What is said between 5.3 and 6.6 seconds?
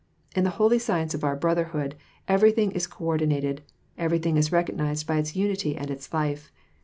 unity and its life.